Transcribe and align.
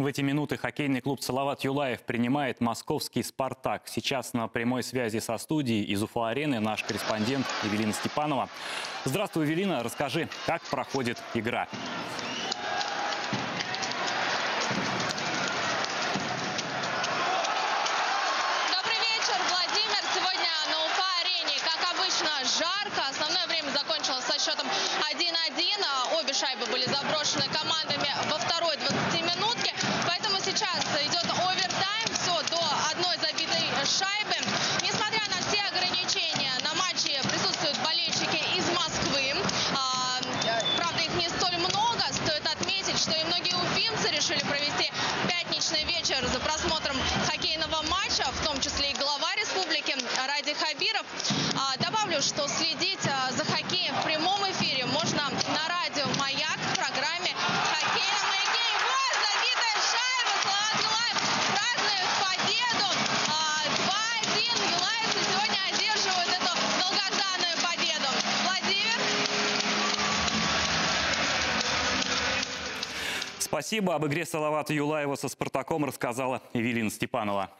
В 0.00 0.06
эти 0.06 0.22
минуты 0.22 0.56
хоккейный 0.56 1.02
клуб 1.02 1.20
«Салават 1.20 1.60
Юлаев» 1.60 2.00
принимает 2.00 2.62
московский 2.62 3.22
«Спартак». 3.22 3.82
Сейчас 3.84 4.32
на 4.32 4.48
прямой 4.48 4.82
связи 4.82 5.18
со 5.18 5.36
студией 5.36 5.84
из 5.84 6.02
Уфа-арены 6.02 6.58
наш 6.58 6.82
корреспондент 6.84 7.44
Евелина 7.64 7.92
Степанова. 7.92 8.48
Здравствуй, 9.04 9.44
Евелина. 9.44 9.82
Расскажи, 9.82 10.30
как 10.46 10.62
проходит 10.70 11.18
игра. 11.34 11.68
Счетом 24.38 24.66
1-1. 25.12 25.84
А 25.84 26.18
Обе 26.18 26.32
шайбы 26.32 26.64
были 26.72 26.86
заброшены 26.86 27.44
командами 27.52 28.08
во 28.30 28.38
второй 28.38 28.74
20-минутке. 28.76 29.09
Уфимцы 43.62 44.08
решили 44.10 44.40
провести 44.40 44.90
пятничный 45.28 45.84
вечер 45.84 46.09
Спасибо. 73.50 73.96
Об 73.96 74.06
игре 74.06 74.24
Салавата 74.24 74.72
Юлаева 74.72 75.16
со 75.16 75.28
«Спартаком» 75.28 75.84
рассказала 75.84 76.40
Евелина 76.54 76.88
Степанова. 76.88 77.50